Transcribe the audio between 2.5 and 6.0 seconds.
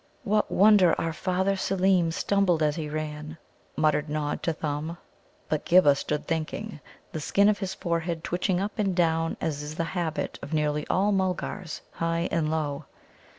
as he ran?" muttered Nod to Thumb. But Ghibba